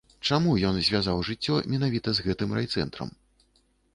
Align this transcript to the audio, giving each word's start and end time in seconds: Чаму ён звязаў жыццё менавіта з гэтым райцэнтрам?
Чаму 0.27 0.53
ён 0.69 0.79
звязаў 0.87 1.21
жыццё 1.27 1.59
менавіта 1.75 2.09
з 2.19 2.25
гэтым 2.27 2.57
райцэнтрам? 2.61 3.09